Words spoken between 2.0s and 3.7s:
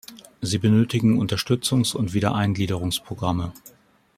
Wiedereingliederungsprogramme.